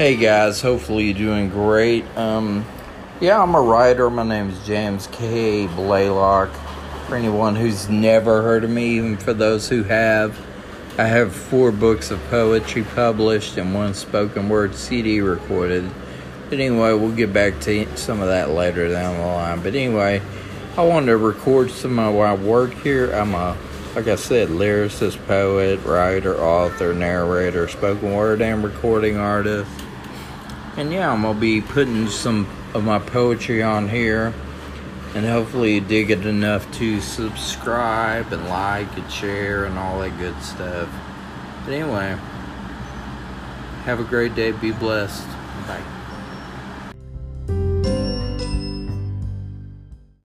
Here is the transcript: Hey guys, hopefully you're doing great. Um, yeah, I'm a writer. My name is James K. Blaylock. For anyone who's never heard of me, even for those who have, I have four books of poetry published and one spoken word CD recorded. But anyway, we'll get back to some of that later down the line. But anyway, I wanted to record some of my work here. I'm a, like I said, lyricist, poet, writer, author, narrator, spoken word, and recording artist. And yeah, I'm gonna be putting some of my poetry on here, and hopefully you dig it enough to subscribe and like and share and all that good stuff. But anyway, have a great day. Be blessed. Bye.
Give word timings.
Hey 0.00 0.16
guys, 0.16 0.62
hopefully 0.62 1.10
you're 1.10 1.12
doing 1.12 1.50
great. 1.50 2.06
Um, 2.16 2.64
yeah, 3.20 3.38
I'm 3.38 3.54
a 3.54 3.60
writer. 3.60 4.08
My 4.08 4.22
name 4.22 4.48
is 4.48 4.66
James 4.66 5.08
K. 5.08 5.66
Blaylock. 5.66 6.48
For 7.06 7.16
anyone 7.16 7.54
who's 7.54 7.86
never 7.90 8.40
heard 8.40 8.64
of 8.64 8.70
me, 8.70 8.96
even 8.96 9.18
for 9.18 9.34
those 9.34 9.68
who 9.68 9.82
have, 9.82 10.40
I 10.96 11.04
have 11.04 11.34
four 11.36 11.70
books 11.70 12.10
of 12.10 12.18
poetry 12.30 12.82
published 12.82 13.58
and 13.58 13.74
one 13.74 13.92
spoken 13.92 14.48
word 14.48 14.74
CD 14.74 15.20
recorded. 15.20 15.84
But 16.48 16.60
anyway, 16.60 16.94
we'll 16.94 17.14
get 17.14 17.34
back 17.34 17.60
to 17.60 17.98
some 17.98 18.22
of 18.22 18.28
that 18.28 18.48
later 18.48 18.88
down 18.88 19.18
the 19.18 19.26
line. 19.26 19.62
But 19.62 19.74
anyway, 19.74 20.22
I 20.78 20.82
wanted 20.82 21.08
to 21.08 21.18
record 21.18 21.70
some 21.70 21.98
of 21.98 22.14
my 22.14 22.34
work 22.36 22.72
here. 22.76 23.12
I'm 23.12 23.34
a, 23.34 23.54
like 23.94 24.08
I 24.08 24.14
said, 24.14 24.48
lyricist, 24.48 25.22
poet, 25.26 25.78
writer, 25.84 26.40
author, 26.40 26.94
narrator, 26.94 27.68
spoken 27.68 28.14
word, 28.14 28.40
and 28.40 28.64
recording 28.64 29.18
artist. 29.18 29.70
And 30.76 30.92
yeah, 30.92 31.12
I'm 31.12 31.22
gonna 31.22 31.38
be 31.38 31.60
putting 31.60 32.08
some 32.08 32.46
of 32.74 32.84
my 32.84 32.98
poetry 32.98 33.62
on 33.62 33.88
here, 33.88 34.32
and 35.14 35.26
hopefully 35.26 35.74
you 35.74 35.80
dig 35.80 36.10
it 36.10 36.24
enough 36.24 36.70
to 36.78 37.00
subscribe 37.00 38.32
and 38.32 38.48
like 38.48 38.96
and 38.96 39.10
share 39.10 39.64
and 39.64 39.78
all 39.78 39.98
that 40.00 40.16
good 40.18 40.40
stuff. 40.42 40.88
But 41.64 41.74
anyway, 41.74 42.16
have 43.84 44.00
a 44.00 44.04
great 44.04 44.34
day. 44.34 44.52
Be 44.52 44.72
blessed. 44.72 45.26
Bye. 45.66 45.99